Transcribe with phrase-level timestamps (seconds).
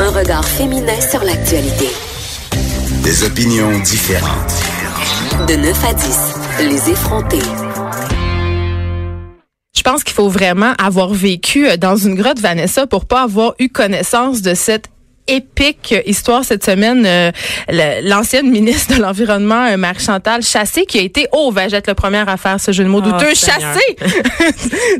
[0.00, 1.88] Un regard féminin sur l'actualité.
[3.02, 4.54] Des opinions différentes.
[5.48, 7.38] De 9 à 10, les effrontés.
[9.76, 13.68] Je pense qu'il faut vraiment avoir vécu dans une grotte Vanessa pour pas avoir eu
[13.68, 14.88] connaissance de cette
[15.26, 17.04] épique histoire cette semaine.
[17.06, 17.30] Euh,
[18.02, 22.24] l'ancienne ministre de l'Environnement, euh, Marie-Chantal Chassé, qui a été, oh, va être le premier
[22.26, 23.96] à faire ce jeu de mots oh, douteux, chassé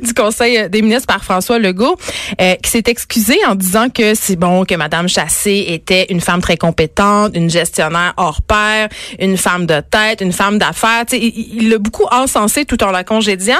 [0.02, 1.96] du Conseil des ministres par François Legault,
[2.40, 6.40] euh, qui s'est excusé en disant que c'est bon que Madame Chassé était une femme
[6.40, 11.04] très compétente, une gestionnaire hors pair, une femme de tête, une femme d'affaires.
[11.12, 13.58] Il l'a beaucoup encensé tout en la congédiant,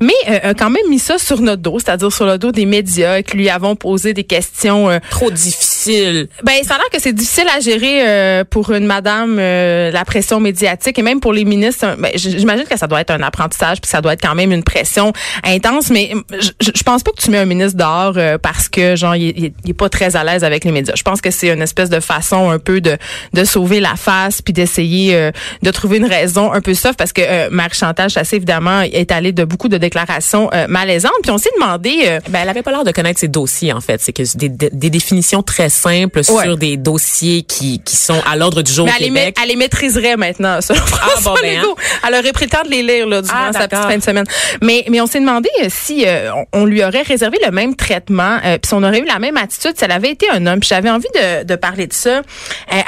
[0.00, 3.22] mais a quand même mis ça sur notre dos, c'est-à-dire sur le dos des médias
[3.22, 7.46] qui lui avons posé des questions trop difficiles ben, ça a l'air que c'est difficile
[7.54, 11.96] à gérer euh, pour une madame euh, la pression médiatique et même pour les ministres.
[11.98, 14.62] Ben, j'imagine que ça doit être un apprentissage puis ça doit être quand même une
[14.62, 15.12] pression
[15.44, 15.90] intense.
[15.90, 19.16] Mais je, je pense pas que tu mets un ministre dehors euh, parce que genre
[19.16, 20.94] il, il, est pas très à l'aise avec les médias.
[20.96, 22.96] Je pense que c'est une espèce de façon un peu de
[23.32, 25.30] de sauver la face puis d'essayer
[25.62, 29.32] de trouver une raison un peu soft parce que Marie Chantal Chassé évidemment est allée
[29.32, 31.12] de beaucoup de déclarations malaisantes.
[31.22, 32.18] Puis on s'est demandé.
[32.28, 34.00] ben elle avait pas l'air de connaître ses dossiers en fait.
[34.00, 38.62] C'est que des, des définitions très simples sur des dossiers qui, qui sont à l'ordre
[38.62, 39.36] du jour au Québec.
[39.42, 40.74] Elle les maîtriserait maintenant, ça.
[40.76, 41.74] Ah, bon, ben, hein.
[42.06, 44.02] Elle aurait pris le temps de les lire là, durant ah, sa petite fin de
[44.02, 44.24] semaine.
[44.62, 48.38] Mais, mais on s'est demandé euh, si euh, on, lui aurait réservé le même traitement,
[48.44, 50.60] euh, puis si on aurait eu la même attitude si elle avait été un homme.
[50.60, 52.22] Puis j'avais envie de, de parler de ça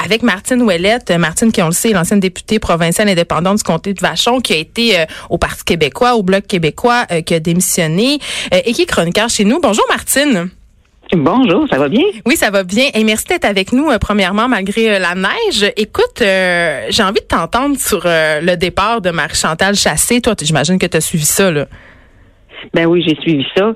[0.03, 1.11] avec Martine Ouellette.
[1.11, 4.57] Martine, qui on le sait, l'ancienne députée provinciale indépendante du comté de Vachon, qui a
[4.57, 8.19] été au Parti québécois, au Bloc québécois, qui a démissionné
[8.53, 9.61] et qui est chroniqueur chez nous.
[9.61, 10.51] Bonjour Martine.
[11.13, 12.05] Bonjour, ça va bien?
[12.27, 12.87] Oui, ça va bien.
[12.95, 15.71] Et merci d'être avec nous, euh, premièrement, malgré euh, la neige.
[15.77, 20.21] Écoute, euh, j'ai envie de t'entendre sur le départ de Marie-Chantal Chassé.
[20.21, 21.67] Toi, j'imagine que tu as suivi ça, là.
[22.75, 23.73] Ben oui, j'ai suivi ça.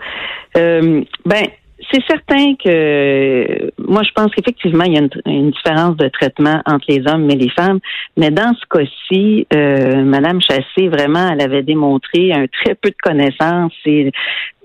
[0.55, 1.47] ben,
[1.93, 6.85] c'est certain que moi je pense qu'effectivement il y a une, différence de traitement entre
[6.89, 7.81] les hommes et les femmes,
[8.17, 12.97] mais dans ce cas-ci, euh, Madame Chassé vraiment, elle avait démontré un très peu de
[13.03, 14.13] connaissances et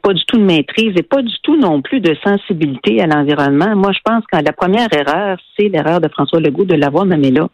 [0.06, 3.76] pas du tout de maîtrise et pas du tout non plus de sensibilité à l'environnement.
[3.76, 7.32] Moi, je pense que la première erreur, c'est l'erreur de François Legault de l'avoir nommé
[7.32, 7.48] là.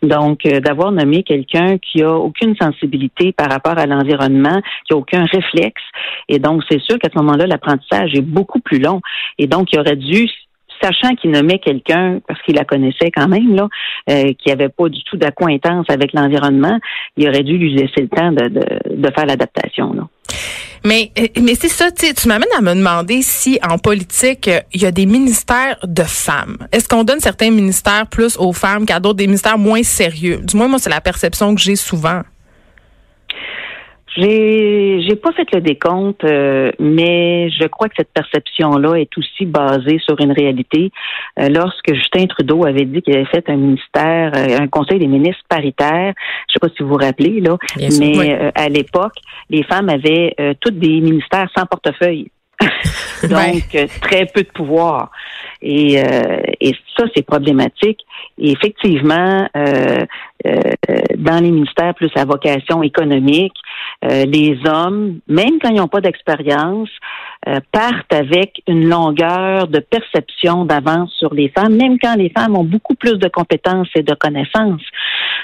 [0.00, 4.96] Donc, euh, d'avoir nommé quelqu'un qui a aucune sensibilité par rapport à l'environnement, qui a
[4.96, 5.82] aucun réflexe.
[6.28, 9.00] Et donc, c'est sûr qu'à ce moment-là, l'apprentissage est beaucoup plus long.
[9.38, 10.30] Et donc, il aurait dû
[10.80, 13.68] sachant qu'il nommait quelqu'un, parce qu'il la connaissait quand même, là,
[14.08, 16.78] euh, qui avait pas du tout d'acquaintance avec l'environnement,
[17.16, 19.94] il aurait dû lui laisser le temps de, de, faire l'adaptation.
[20.84, 24.82] Mais, euh, mais c'est ça, tu m'amènes à me demander si en politique, euh, il
[24.82, 26.56] y a des ministères de femmes.
[26.72, 30.40] Est-ce qu'on donne certains ministères plus aux femmes qu'à d'autres, des ministères moins sérieux?
[30.42, 32.22] Du moins, moi, c'est la perception que j'ai souvent.
[34.16, 39.46] J'ai j'ai pas fait le décompte, euh, mais je crois que cette perception-là est aussi
[39.46, 40.90] basée sur une réalité.
[41.38, 45.06] Euh, lorsque Justin Trudeau avait dit qu'il avait fait un ministère, euh, un conseil des
[45.06, 46.12] ministres paritaire,
[46.48, 47.56] je sais pas si vous vous rappelez là,
[48.00, 49.14] mais à l'époque,
[49.48, 52.30] les femmes avaient toutes des ministères sans portefeuille.
[53.28, 55.10] Donc, très peu de pouvoir.
[55.62, 55.96] Et,
[56.60, 58.00] et ça, c'est problématique.
[58.38, 60.04] Et effectivement, euh,
[61.18, 63.52] dans les ministères plus à vocation économique,
[64.04, 66.88] euh, les hommes, même quand ils n'ont pas d'expérience,
[67.46, 72.56] euh, partent avec une longueur de perception d'avance sur les femmes, même quand les femmes
[72.56, 74.82] ont beaucoup plus de compétences et de connaissances.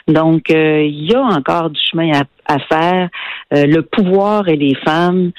[0.09, 3.09] Donc, euh, il y a encore du chemin à, à faire.
[3.51, 5.33] le pouvoir et les femmes,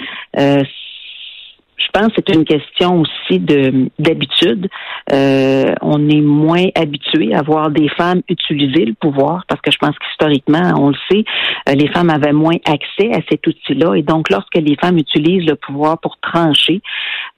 [1.78, 4.68] je pense que c'est une question aussi de d'habitude.
[5.14, 9.78] Euh, on est moins habitué à voir des femmes utiliser le pouvoir parce que je
[9.78, 11.24] pense qu'historiquement, on le sait,
[11.70, 15.48] euh, les femmes avaient moins accès à cet outil-là et donc lorsque les femmes utilisent
[15.48, 16.82] le pouvoir pour trancher,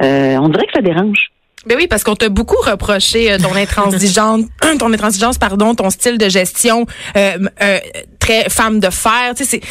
[0.01, 1.31] euh, on dirait que ça dérange.
[1.66, 4.45] Ben oui, parce qu'on t'a beaucoup reproché euh, ton intransigeance,
[4.79, 6.85] ton intransigeance, pardon, ton style de gestion
[7.17, 7.79] euh, euh,
[8.17, 9.33] très femme de fer.
[9.35, 9.67] Tu sais, c'est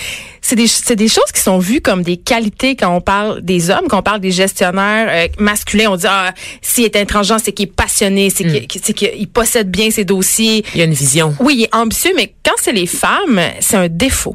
[0.57, 3.99] c'est des choses qui sont vues comme des qualités quand on parle des hommes, quand
[3.99, 5.91] on parle des gestionnaires masculins.
[5.91, 6.33] On dit ah
[6.63, 8.67] s'il est intransigeant, c'est qu'il est passionné, c'est mm.
[8.67, 10.65] qu'il qu'il possède bien ses dossiers.
[10.75, 11.35] Il y a une vision.
[11.41, 14.35] Oui, il est ambitieux, mais quand c'est les femmes, c'est un défaut.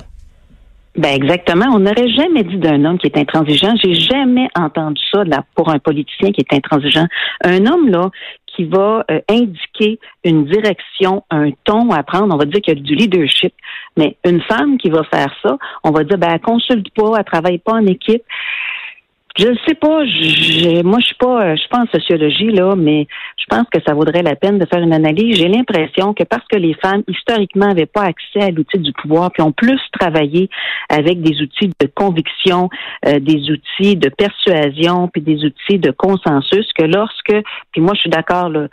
[0.96, 1.66] Ben exactement.
[1.74, 3.74] On n'aurait jamais dit d'un homme qui est intransigeant.
[3.84, 7.08] J'ai jamais entendu ça là, pour un politicien qui est intransigeant.
[7.44, 8.12] Un homme là
[8.56, 12.80] qui va euh, indiquer une direction, un ton à prendre, on va dire qu'il y
[12.80, 13.54] a du leadership.
[13.98, 17.26] Mais une femme qui va faire ça, on va dire ben elle consulte pas, elle
[17.26, 18.24] travaille pas en équipe.
[19.36, 20.04] Je ne sais pas.
[20.84, 23.08] moi, je suis pas, je suis pas en sociologie là, mais
[23.38, 25.38] je pense que ça vaudrait la peine de faire une analyse.
[25.38, 29.32] J'ai l'impression que parce que les femmes historiquement n'avaient pas accès à l'outil du pouvoir,
[29.32, 30.50] puis ont plus travaillé
[30.88, 32.70] avec des outils de conviction,
[33.08, 37.34] euh, des outils de persuasion, puis des outils de consensus, que lorsque,
[37.72, 38.68] puis moi, je suis d'accord, euh,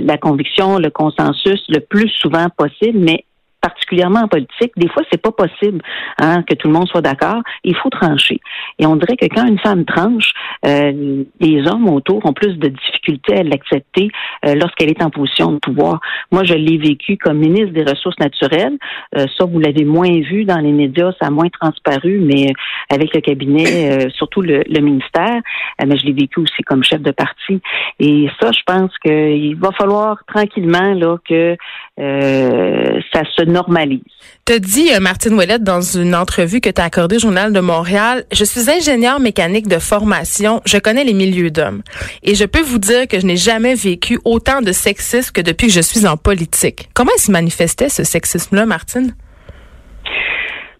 [0.00, 3.24] la conviction, le consensus, le plus souvent possible, mais
[3.62, 5.80] particulièrement en politique, des fois, c'est pas possible
[6.18, 7.42] hein, que tout le monde soit d'accord.
[7.64, 8.40] Il faut trancher.
[8.78, 10.32] Et on dirait que quand une femme tranche,
[10.66, 14.10] euh, les hommes autour ont plus de difficultés à l'accepter
[14.44, 16.00] euh, lorsqu'elle est en position de pouvoir.
[16.32, 18.76] Moi, je l'ai vécu comme ministre des Ressources naturelles.
[19.16, 22.52] Euh, ça, vous l'avez moins vu dans les médias, ça a moins transparu, mais
[22.90, 25.40] avec le cabinet, surtout le, le ministère,
[25.84, 27.60] mais je l'ai vécu aussi comme chef de parti.
[28.00, 31.56] Et ça, je pense qu'il va falloir tranquillement là que
[31.96, 34.00] ça se normalise.
[34.44, 37.60] Tu dit, euh, Martine Ouellette, dans une entrevue que tu as accordée au Journal de
[37.60, 41.82] Montréal, je suis ingénieur mécanique de formation, je connais les milieux d'hommes.
[42.22, 45.68] Et je peux vous dire que je n'ai jamais vécu autant de sexisme que depuis
[45.68, 46.88] que je suis en politique.
[46.94, 49.14] Comment se manifestait ce sexisme-là, Martine?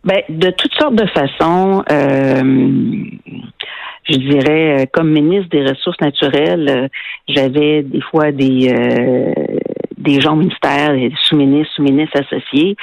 [0.04, 1.84] Ben, de toutes sortes de façons.
[1.90, 3.04] Euh,
[4.08, 6.90] je dirais, euh, comme ministre des Ressources naturelles,
[7.28, 8.74] j'avais des fois des
[10.02, 12.76] des gens au ministère, des sous-ministres, sous-ministres associés,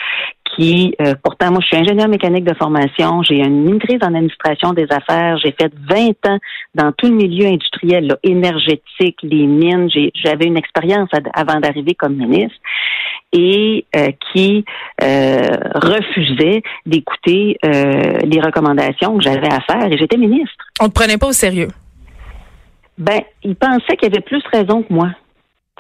[0.56, 4.74] qui, euh, pourtant, moi, je suis ingénieur mécanique de formation, j'ai une maîtrise en administration
[4.74, 6.39] des affaires, j'ai fait 20 ans
[6.75, 12.57] dans tout le milieu industriel, énergétique, les mines, j'avais une expérience avant d'arriver comme ministre
[13.31, 14.65] et euh, qui
[15.04, 15.39] euh,
[15.75, 20.65] refusait d'écouter les recommandations que j'avais à faire et j'étais ministre.
[20.81, 21.68] On ne prenait pas au sérieux?
[22.98, 25.10] Ben, il pensait qu'il avait plus raison que moi.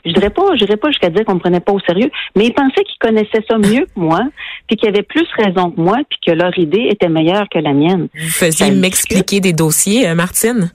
[0.05, 2.45] Je dirais pas, je dirais pas jusqu'à dire qu'on me prenait pas au sérieux, mais
[2.47, 4.21] ils pensaient qu'ils connaissaient ça mieux que moi,
[4.67, 7.73] puis qu'ils avaient plus raison que moi, puis que leur idée était meilleure que la
[7.73, 8.07] mienne.
[8.13, 10.71] Vous faisiez m'expliquer des dossiers, euh, Martine?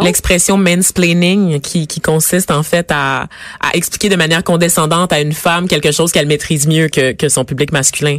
[0.00, 3.22] L'expression mansplaining qui, qui consiste en fait à,
[3.60, 7.28] à expliquer de manière condescendante à une femme quelque chose qu'elle maîtrise mieux que, que
[7.28, 8.18] son public masculin.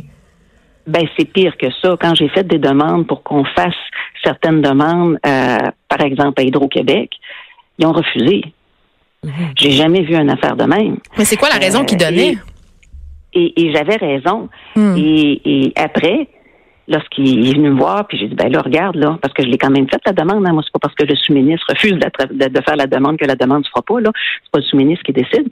[0.86, 1.95] Ben c'est pire que ça.
[2.01, 3.74] Quand j'ai fait des demandes pour qu'on fasse
[4.24, 5.57] certaines demandes, euh,
[5.88, 7.12] par exemple à Hydro-Québec,
[7.80, 8.44] ils ont refusé.
[9.55, 10.97] J'ai jamais vu une affaire de même.
[11.17, 12.37] Mais c'est quoi la raison qu'il donnait?
[13.33, 14.49] Et, j'avais raison.
[14.75, 14.95] Hmm.
[14.97, 16.27] Et, après,
[16.87, 19.47] lorsqu'il est venu me voir, puis j'ai dit, ben là, regarde, là, parce que je
[19.47, 20.45] l'ai quand même fait la demande.
[20.45, 20.53] Hein.
[20.53, 23.65] Moi, c'est pas parce que le sous-ministre refuse de, faire la demande que la demande
[23.65, 24.11] se fera pas, là.
[24.43, 25.47] C'est pas le sous-ministre qui décide.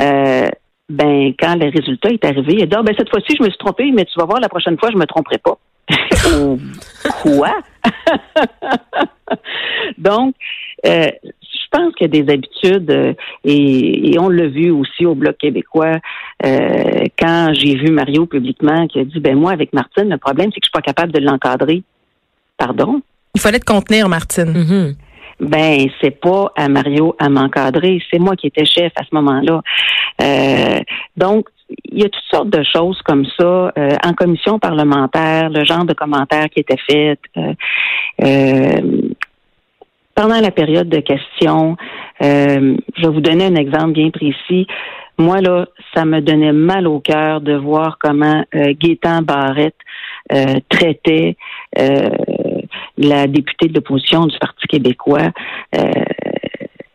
[0.00, 0.48] Euh,
[0.88, 3.48] ben, quand le résultat est arrivé, il a dit, ah, ben, cette fois-ci, je me
[3.48, 5.58] suis trompé, mais tu vas voir, la prochaine fois, je me tromperai pas.
[6.38, 6.58] Oh,
[7.22, 7.54] quoi?
[9.98, 10.34] Donc,
[10.84, 15.14] euh, je pense qu'il y a des habitudes euh, et, on l'a vu aussi au
[15.14, 15.98] Bloc québécois
[16.44, 20.50] euh, quand j'ai vu Mario publiquement qui a dit ben moi avec Martine le problème
[20.52, 21.82] c'est que je suis pas capable de l'encadrer.
[22.56, 23.02] Pardon?
[23.34, 24.52] Il fallait te contenir Martine.
[24.52, 24.94] Mm-hmm.
[25.40, 29.62] Ben c'est pas à Mario à m'encadrer, c'est moi qui étais chef à ce moment-là.
[30.22, 30.80] Euh,
[31.16, 33.72] donc il y a toutes sortes de choses comme ça
[34.04, 37.20] en commission parlementaire, le genre de commentaires qui étaient faits.
[38.22, 38.80] Euh,
[40.16, 41.76] pendant la période de questions,
[42.22, 44.66] euh, je vais vous donner un exemple bien précis.
[45.18, 49.76] Moi, là, ça me donnait mal au cœur de voir comment euh, Gaétan Barrette
[50.32, 51.36] euh, traitait
[51.78, 52.08] euh,
[52.96, 55.30] la députée de l'opposition du Parti québécois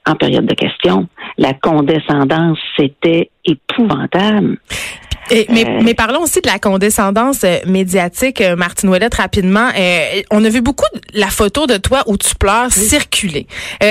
[0.06, 1.08] en période de questions.
[1.38, 4.58] La condescendance, c'était épouvantable.
[5.30, 5.80] Et, mais, euh.
[5.82, 9.70] mais, parlons aussi de la condescendance euh, médiatique, euh, Martine Ouellette, rapidement.
[10.30, 13.48] on a vu beaucoup la photo de toi où tu pleures circuler.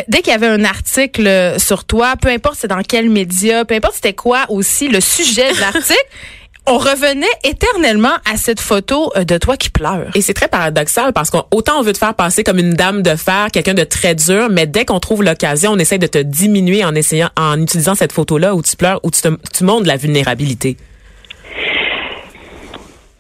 [0.09, 3.75] dès qu'il y avait un article sur toi, peu importe c'est dans quel média, peu
[3.75, 5.95] importe c'était quoi aussi le sujet de l'article,
[6.67, 10.11] on revenait éternellement à cette photo de toi qui pleure.
[10.15, 13.17] Et c'est très paradoxal parce qu'autant on veut te faire passer comme une dame de
[13.17, 16.85] fer, quelqu'un de très dur, mais dès qu'on trouve l'occasion, on essaie de te diminuer
[16.85, 19.97] en essayant, en utilisant cette photo-là où tu pleures, où tu, te, tu montres la
[19.97, 20.77] vulnérabilité.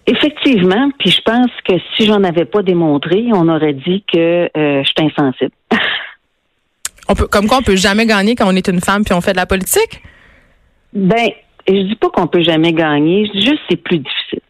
[0.06, 4.82] Effectivement, puis je pense que si j'en avais pas démontré, on aurait dit que euh,
[4.82, 5.52] je suis insensible.
[7.08, 9.20] on peut, comme quoi, on peut jamais gagner quand on est une femme puis on
[9.20, 10.02] fait de la politique?
[10.92, 11.28] Ben,
[11.76, 14.40] je dis pas qu'on peut jamais gagner, je dis juste c'est plus difficile.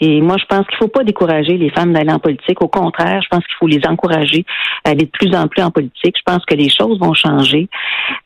[0.00, 2.60] Et moi, je pense qu'il faut pas décourager les femmes d'aller en politique.
[2.62, 4.44] Au contraire, je pense qu'il faut les encourager
[4.84, 6.16] à aller de plus en plus en politique.
[6.16, 7.68] Je pense que les choses vont changer.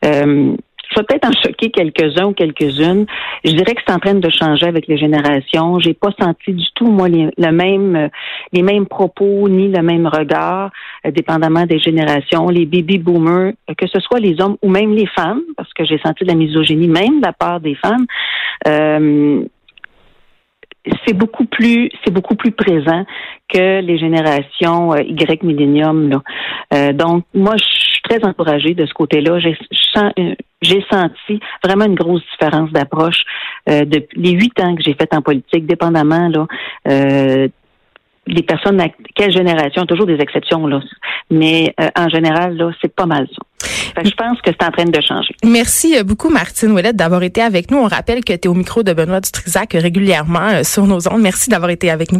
[0.05, 0.55] Euh,
[0.95, 3.05] ça peut-être en choquer quelques-uns ou quelques-unes.
[3.45, 5.79] Je dirais que c'est en train de changer avec les générations.
[5.79, 8.09] J'ai pas senti du tout, moi, les, le même,
[8.51, 10.71] les mêmes propos ni le même regard,
[11.05, 12.49] euh, dépendamment des générations.
[12.49, 15.99] Les baby boomers, que ce soit les hommes ou même les femmes, parce que j'ai
[15.99, 18.05] senti de la misogynie même de la part des femmes.
[21.05, 23.05] C'est beaucoup plus c'est beaucoup plus présent
[23.47, 26.21] que les générations euh, Y Millennium.
[26.73, 29.39] Euh, donc moi je suis très encouragée de ce côté-là.
[29.39, 29.57] J'ai
[30.61, 33.23] j'ai senti vraiment une grosse différence d'approche
[33.69, 36.47] euh, depuis les huit ans que j'ai fait en politique, dépendamment là.
[36.87, 37.47] Euh,
[38.27, 38.81] les personnes,
[39.15, 40.81] quelle génération, toujours des exceptions, là.
[41.29, 44.03] Mais euh, en général, là, c'est pas mal ça.
[44.03, 45.35] je pense que c'est en train de changer.
[45.43, 47.77] Merci euh, beaucoup, Martine Ouellette, d'avoir été avec nous.
[47.77, 51.21] On rappelle que tu es au micro de Benoît Dutrisac régulièrement sur nos ondes.
[51.21, 52.19] Merci d'avoir été avec nous.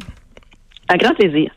[0.90, 1.52] Un grand plaisir.